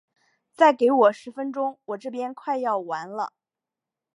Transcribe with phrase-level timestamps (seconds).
[0.55, 3.33] 再给我十分钟，我这边快要完了。